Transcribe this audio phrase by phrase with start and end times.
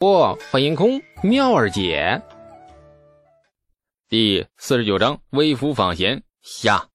[0.00, 2.22] 不，欢迎空妙儿姐。
[4.08, 6.86] 第四十九章微服访贤下。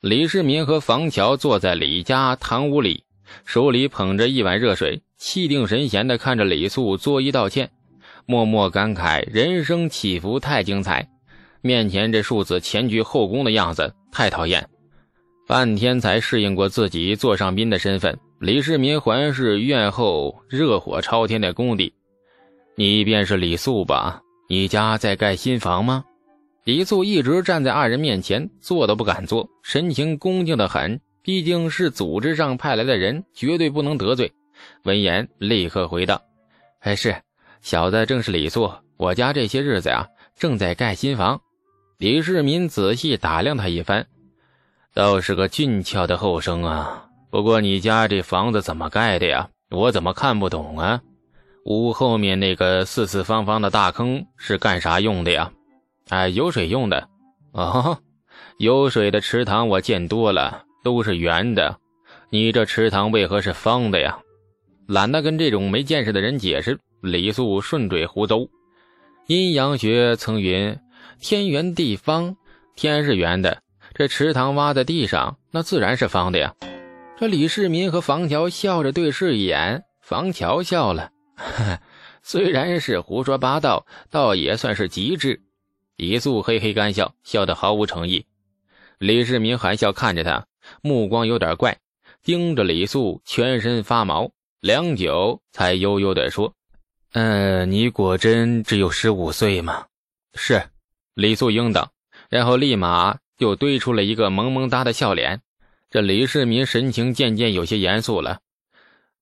[0.00, 3.02] 李世民和房乔坐在李家堂屋里，
[3.44, 7.72] 手里捧着一碗热水，气定神闲地看着李素作揖道歉，
[8.24, 11.08] 默默感慨人生起伏太精彩。
[11.60, 14.64] 面前这庶子前居后宫的样子太讨厌，
[15.48, 18.16] 半天才适应过自己座上宾的身份。
[18.38, 21.92] 李世民环视院后热火朝天的工地。
[22.78, 24.22] 你便是李素吧？
[24.48, 26.04] 你家在盖新房吗？
[26.62, 31.00] 李素一直站在二人面前，坐都不敢坐，神情恭敬的很。
[31.20, 34.32] 毕竟是组织上派来的人，绝对不能得罪。
[34.84, 36.22] 闻言，立刻回道
[36.78, 37.20] ：“哎，是，
[37.62, 38.70] 小的正是李素。
[38.96, 40.06] 我家这些日子呀，
[40.38, 41.40] 正在盖新房。”
[41.98, 44.06] 李世民仔细打量他一番，
[44.94, 47.08] 倒是个俊俏的后生啊。
[47.28, 49.48] 不过你家这房子怎么盖的呀？
[49.68, 51.02] 我怎么看不懂啊？
[51.68, 55.52] 屋后面那个四四方方的大坑是干啥用的呀？
[56.08, 57.06] 哎，有水用的。
[57.52, 57.98] 哦，
[58.56, 61.76] 有水的池塘我见多了，都是圆的。
[62.30, 64.18] 你这池塘为何是方的呀？
[64.86, 66.78] 懒得跟这种没见识的人解释。
[67.02, 68.48] 李素顺嘴胡诌。
[69.26, 70.74] 阴阳学曾云：
[71.20, 72.34] 天圆地方，
[72.76, 73.60] 天是圆的，
[73.92, 76.54] 这池塘挖在地上，那自然是方的呀。
[77.18, 81.10] 这李世民和房乔笑着对视一眼，房乔笑了。
[82.22, 85.40] 虽然是胡说八道，倒也算是极致。
[85.96, 88.26] 李素嘿嘿干笑，笑得毫无诚意。
[88.98, 90.46] 李世民含笑看着他，
[90.82, 91.78] 目光有点怪，
[92.22, 94.30] 盯着李素，全身发毛。
[94.60, 96.52] 良久，才悠悠地说
[97.14, 99.86] ：“呃，你果真只有十五岁吗
[100.34, 100.60] ？”“是。”
[101.14, 101.92] 李素应道，
[102.28, 105.40] 然后立马又堆出了一个萌萌哒的笑脸。
[105.90, 108.40] 这李世民神情渐渐有些严肃了。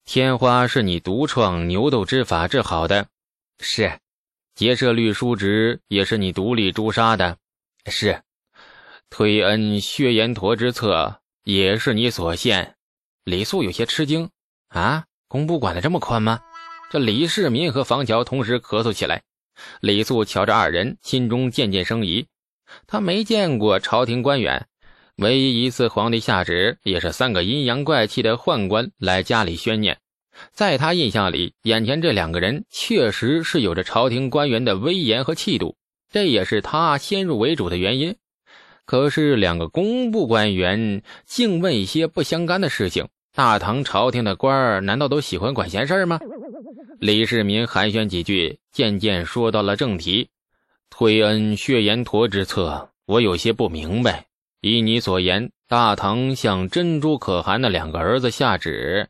[0.07, 3.09] 天花是你独创牛斗之法治好的，
[3.59, 3.99] 是；
[4.55, 7.39] 结社律书职也是你独立诛杀的，
[7.87, 8.21] 是；
[9.11, 12.77] 推恩薛延陀之策也是你所献。
[13.25, 14.31] 李素有些吃惊
[14.71, 16.39] ：“啊，工部管的这么宽吗？”
[16.89, 19.25] 这李世民和房乔同时咳嗽起来。
[19.81, 22.29] 李素瞧着二人，心中渐渐生疑。
[22.87, 24.69] 他没见过朝廷官员。
[25.17, 29.99] 唯一一次皇帝下旨，也是三个阴阳怪气的宦官来家里宣念。
[30.53, 35.75] 在他印象里，眼前这两个人确实是有着朝廷官员的威严和气度，
[36.11, 38.15] 这也是他先入为主的原因。
[38.85, 46.21] 可是两个工部官员竟问一些不相干的事情，大唐朝廷的官儿难道都喜欢管闲事儿吗？
[47.01, 50.29] 李世民寒暄几句，渐渐说到了正题
[50.91, 54.27] ：“推恩血延陀之策，我有些不明白。”
[54.67, 59.09] 依你所言，大唐向珍珠可汗的两个儿子下旨，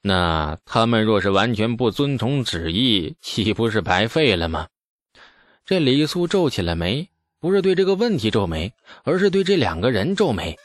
[0.00, 4.68] 那他们若是完全不遵从旨意，岂不是白费了吗？
[5.66, 8.72] 这李素皱起了眉，不是对这个问题皱眉，
[9.04, 10.56] 而是对这两个人皱眉。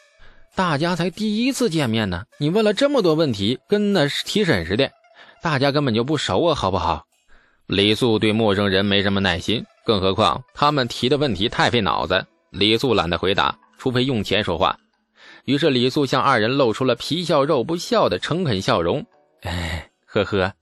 [0.55, 4.89] 大家才第一次见面呢，你问了这么多问题，跟那提审似的，
[5.43, 7.05] 大家根本就不熟啊，好不好？
[7.67, 13.57] 李素对陌生人没什么耐心，更何况他们提的问题太费脑子，李素懒得回答。
[13.81, 14.77] 除非用钱说话，
[15.45, 19.03] 于是李素向二人露出了皮笑肉不笑的诚恳笑容。
[19.41, 20.53] 哎，呵呵，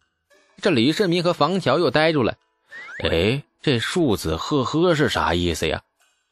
[0.62, 2.36] 这李世民和房乔又呆住了。
[3.04, 5.82] 哎，这庶子呵呵是啥意思呀？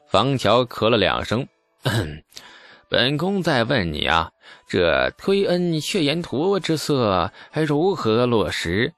[0.08, 1.46] 房乔咳了两声，
[2.88, 4.30] 本宫在问你啊，
[4.66, 8.94] 这推恩血延陀之策还如何落实？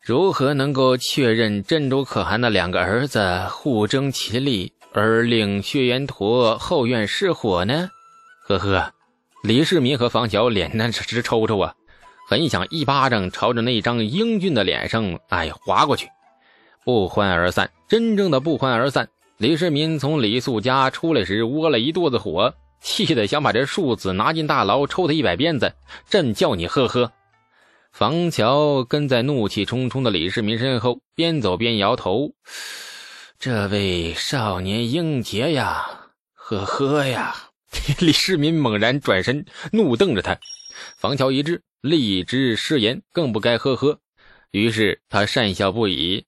[0.00, 4.72] 如何能够确认珍珠可汗的两个儿子互争其力？
[4.92, 7.88] 而令血延陀后院失火呢？
[8.42, 8.92] 呵呵，
[9.44, 11.74] 李世民和房乔脸那直抽抽啊，
[12.28, 16.08] 很想一巴掌朝着那张英俊的脸上哎划过去。
[16.84, 19.08] 不欢而散，真正的不欢而散。
[19.36, 25.72] 李世民从李素家出来时窝了一肚子火，气得想把这庶子拿进大牢抽他一百鞭子。
[26.08, 27.12] 朕叫你呵呵。
[27.92, 32.32] 房乔跟在怒气冲冲的李世民身后，边走边摇头。
[33.40, 37.34] 这位少年英杰呀，呵呵呀！
[37.98, 40.38] 李世民猛然转身，怒瞪着他。
[40.98, 43.98] 房乔一滞，立之失言，更不该呵呵。
[44.50, 46.26] 于是他讪笑不已，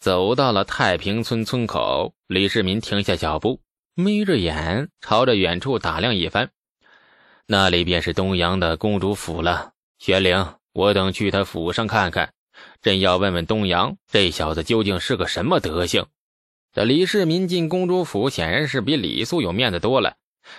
[0.00, 2.14] 走到了太平村村口。
[2.26, 3.60] 李世民停下脚步，
[3.94, 6.50] 眯着眼朝着远处打量一番，
[7.46, 9.70] 那里便是东阳的公主府了。
[10.00, 12.32] 玄灵，我等去他府上看看。
[12.82, 16.04] 朕要问问东阳，这小子究竟是个什么德行。
[16.72, 20.14] 这李世民进公主府，显然是比李素有面子多了。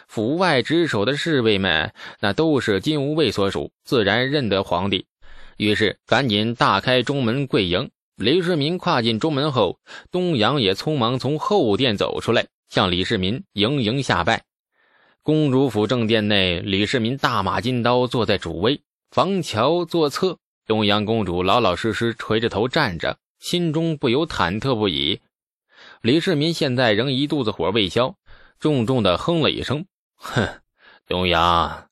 [0.10, 5.06] 府外值守的侍卫们，那都是金吾卫所属，自然认得皇帝。
[5.56, 7.90] 于是赶紧大开中门跪迎。
[8.18, 9.80] 李世民跨进中门后，
[10.12, 14.44] 东阳也匆忙从后殿走出来，向李世民盈盈下拜。
[15.24, 18.82] 公主府正殿内，李世民大马金刀坐在主位，
[19.12, 20.38] 房乔坐侧，
[20.68, 25.22] 东阳公主老老实实垂着头站着，心中不由忐忑不已。
[26.02, 28.16] 李世民现在仍一肚子火未消，
[28.60, 29.86] 重重的哼了一声
[30.18, 30.62] ：“哼，
[31.08, 31.90] 东阳，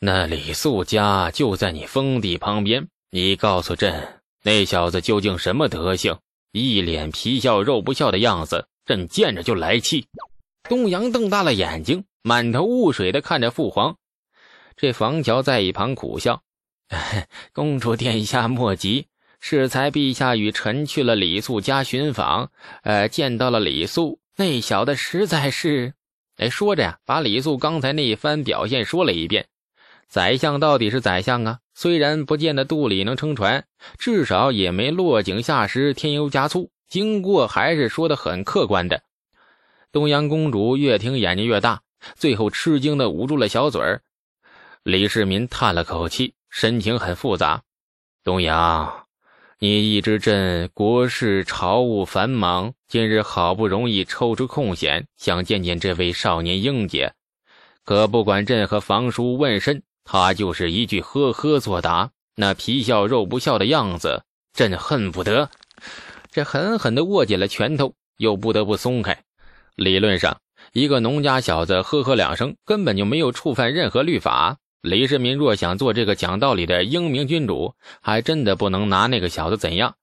[0.00, 6.18] 那李素家就在你封地旁边，你告诉朕。”那小子究竟什么德行？
[6.50, 10.08] 一脸皮笑肉不笑的样子，朕见着就来气。
[10.64, 13.96] 东阳瞪大了眼睛，满头雾水的看着父皇。
[14.76, 16.42] 这房乔在一旁苦笑
[17.54, 19.06] ：“公主殿下莫急，
[19.44, 22.52] 适才陛下与臣去了李素家寻访，
[22.84, 24.20] 呃，见到了李素。
[24.36, 25.94] 那小子实在是……
[26.36, 29.48] 哎，说着呀，把李素刚才那一番表现说了一遍。
[30.06, 33.64] 宰相到底是宰相啊。”虽然不见得肚里能撑船，
[33.98, 36.70] 至少也没落井下石、添油加醋。
[36.86, 39.02] 经过还是说的很客观的。
[39.90, 41.80] 东阳公主越听眼睛越大，
[42.14, 44.02] 最后吃惊的捂住了小嘴儿。
[44.82, 47.62] 李世民叹了口气，神情很复杂。
[48.22, 49.01] 东阳，
[49.64, 57.12] 你一知朕国事朝务繁忙，今日好不容易抽出空闲，想见见这位少年英杰，
[57.84, 59.84] 可不管朕和房叔问甚。
[60.02, 65.48] 他就是一句呵呵作答，那皮笑肉不笑的样子，朕恨不得
[66.32, 69.22] 这狠狠地握紧了拳头，又不得不松开。
[69.76, 70.40] 理论上，
[70.72, 74.56] 一个农家小子呵呵两声，根本就没有触犯任何律法。
[74.82, 79.94] 李世民若想做这个讲道理的英明君主，还真的不能拿那个小子怎样。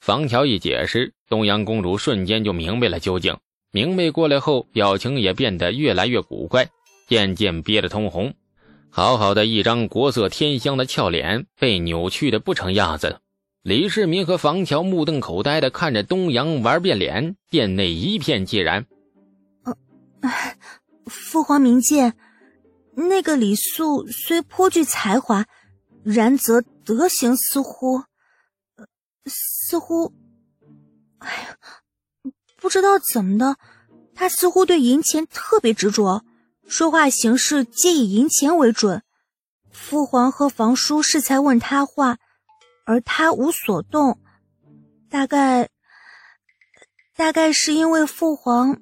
[0.00, 3.36] 房乔一解释，东阳公主瞬间就明白了究竟。
[3.70, 6.70] 明白过来后，表情也变得越来越古怪，
[7.06, 8.32] 渐渐憋得通红。
[8.88, 13.20] 好好的一张国色天香的俏脸被扭曲的不成样子。
[13.62, 18.86] 李世民和房乔目瞪口呆的看着东阳玩变脸，殿内一片寂然。
[21.04, 22.14] 父皇明鉴，
[23.06, 25.46] 那个李素虽颇具才华，
[26.02, 27.98] 然则德行似乎，
[28.74, 28.86] 呃
[29.26, 30.12] 似乎，
[31.18, 31.56] 哎呀，
[32.56, 33.56] 不知道怎么的，
[34.14, 36.24] 他似乎对银钱特别执着。
[36.66, 39.02] 说话行事皆以银钱为准，
[39.70, 42.18] 父皇和房叔是才问他话，
[42.84, 44.20] 而他无所动，
[45.08, 45.68] 大概
[47.14, 48.80] 大概是因为父皇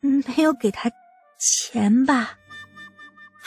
[0.00, 0.90] 没有给他
[1.38, 2.38] 钱吧。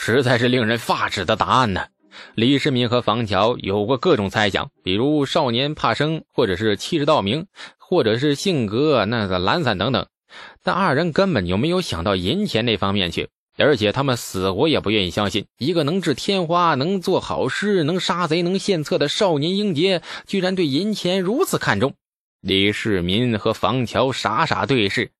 [0.01, 1.88] 实在是令人发指的答案呢。
[2.34, 7.48] 李世民和房乔有过各种猜想，比如少年怕生，或者是气质道明，
[7.78, 10.07] 或者是性格那个懒散等等，
[10.63, 13.28] 但二人根本就没有想到银钱那方面去。
[13.57, 21.94] 而且他们死活也不愿意相信，一个能治天花、能做好事、能杀贼、能献策的少年英杰，居然对银钱如此看重。
[22.40, 25.12] 李世民和房乔傻傻对视，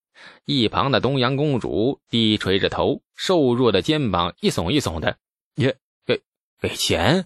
[0.45, 5.18] 一旁的东阳公主低垂着头，瘦弱的肩膀一耸一耸的。
[5.56, 6.21] 也给
[6.60, 7.25] 给钱？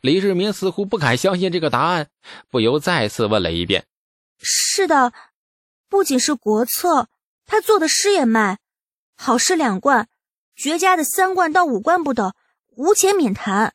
[0.00, 2.10] 李世民似乎不敢相信这个答案，
[2.50, 3.86] 不由再次问了一遍
[4.38, 5.12] ：“是的，
[5.88, 7.08] 不仅是国策，
[7.46, 8.58] 他做的诗也卖，
[9.16, 10.08] 好诗两贯。”
[10.56, 12.32] 绝佳的三贯到五贯不等，
[12.76, 13.74] 无钱免谈。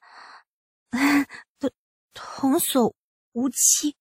[1.60, 1.70] 童
[2.14, 2.94] 童叟
[3.34, 3.98] 无欺。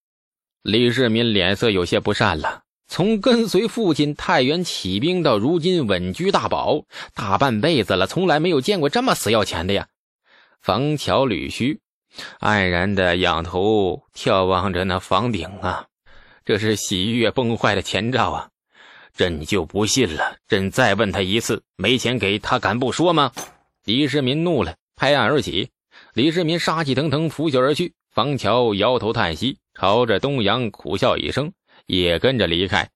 [0.62, 2.62] 李世民脸色有些不善了。
[2.88, 6.84] 从跟随父亲太原起兵到如今稳居大宝，
[7.15, 9.86] 大半辈子了，从来没有见过这么死要钱的呀。
[10.62, 11.81] 房桥捋须，
[12.41, 15.86] 黯然的仰头眺望着那房顶啊，
[16.46, 18.48] 这是喜悦崩坏的前兆啊。
[19.15, 23.32] 朕就不信了，朕再问他一次，没钱给他敢不说吗？
[23.84, 25.70] 李世民怒了，拍案而起。
[26.15, 27.93] 李世民杀气腾腾，拂袖而去。
[28.10, 31.53] 房乔摇头叹息，朝着东阳苦笑一声，
[31.88, 32.88] 也跟着离开。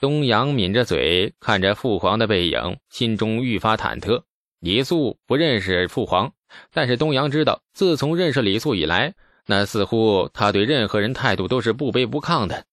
[0.00, 4.22] 东阳抿着嘴，看着父皇的背影，心中愈发忐忑。
[4.60, 6.32] 李素不认识父皇，
[6.72, 9.14] 但是东阳知道，自从认识李素以来，
[9.46, 12.64] 那似乎他对任何人态度都是不卑不亢的。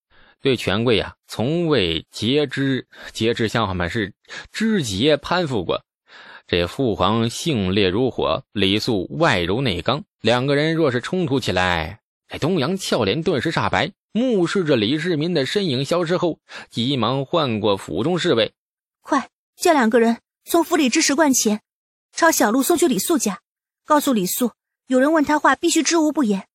[0.42, 4.14] 对权贵啊，从未截肢截肢，相反们是
[4.52, 5.84] 肢节攀附过。
[6.48, 12.01] 这父皇性烈如火，李素外柔内刚，两个人若是冲突起来，
[12.32, 18.54] 这东阳俏脸顿时煞白，目视着李世民的身影消失后，急忙唤过府中侍卫
[19.04, 21.62] ：“快叫两个人从府里支十贯钱，
[22.14, 23.42] 抄小路送去李素家，
[23.86, 24.54] 告诉李素，
[24.88, 26.48] 有人问他话，必须知无不言。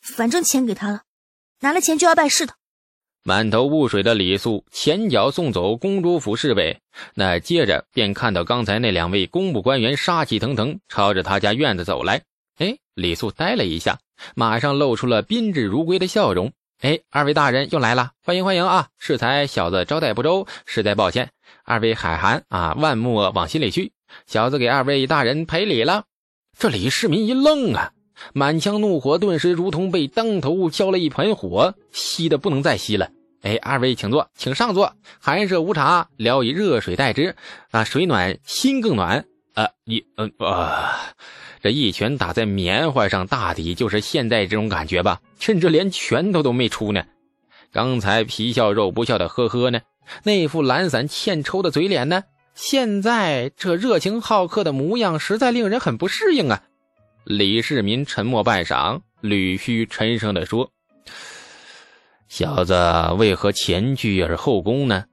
[0.00, 1.02] 反正钱给他了。”
[1.60, 2.54] 拿了钱就要办事的，
[3.22, 6.82] 满头雾水的李素前脚送走公主府侍卫，
[7.14, 12.22] 那接着便看到刚才那两位工部官员杀气腾腾朝着他家院子走来。
[12.58, 13.98] 哎，李素呆了一下，
[14.34, 16.52] 马上露出了宾至如归的笑容。
[16.82, 18.88] 哎，二位大人又来了，欢迎欢迎啊！
[18.98, 21.30] 适才小子招待不周，实在抱歉。
[21.64, 23.92] 二位海涵啊，万莫往心里去。
[24.26, 26.04] 小子给二位大人赔礼了。
[26.58, 27.92] 这李世民一愣啊，
[28.34, 33.08] 满腔怒火顿时如同被当头浇了一盆火，熄的不能再熄了。
[33.40, 34.92] 哎，二位请坐，请上座。
[35.18, 37.34] 寒舍无茶，聊以热水代之。
[37.70, 39.24] 啊，水暖心更暖。
[39.54, 41.14] 啊，你，嗯啊。
[41.62, 45.20] 这一拳打在棉花上，大抵就是现在这种感觉吧。
[45.38, 47.04] 甚至连拳头都没出呢。
[47.72, 49.80] 刚才皮笑肉不笑的呵呵呢，
[50.22, 56.62] 那副懒散欠抽的嘴脸呢，现在这热情好客的模样，实在令人很不适应啊。
[57.24, 60.70] 李世民沉默半晌，捋须沉声地说
[62.28, 62.74] ：“小子
[63.18, 65.04] 为何前倨而后恭呢？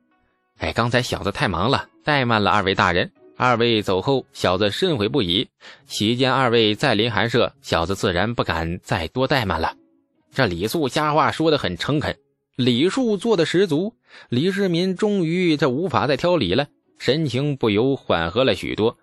[0.60, 3.12] 哎，刚才小子太忙了，怠慢了二位大人。”
[3.44, 5.50] 二位走后，小子深悔不已。
[5.86, 9.76] 席间二位再临寒舍，小子自然不敢再多怠慢了。
[10.34, 12.18] 这李素瞎话说的很诚恳，
[12.56, 13.96] 礼数做的十足。
[14.30, 18.98] 李世民终于这无法再挑理了，神情不由缓和了许多。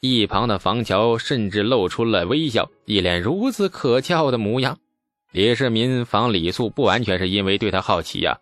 [0.00, 4.78] 一旁的房乔甚至露出了微笑，一脸如此可笑的模样。
[5.32, 8.40] 李世民防李素不完全是因为对他好奇呀，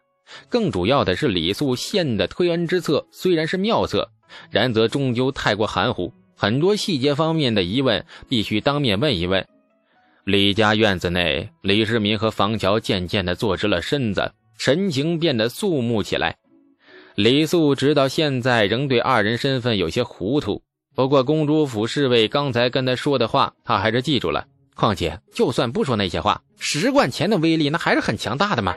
[0.48, 4.10] 更主要的是李素献的推恩之策虽然是妙策。
[4.50, 9.46] 然则终究太过含糊，很多细节方面的疑问必须当面问一问。
[10.24, 16.36] 李家院子内，李世民和房乔渐渐地坐直了身子，神情变得肃穆起来。
[17.14, 20.62] 李素直到现在仍对二人身份有些糊涂，
[20.94, 24.46] 不过公主府侍卫刚才跟他说的话，他还是记住了。
[24.74, 28.76] 况且，就算不说那些话，十贯钱的威力那还是很强大的嘛。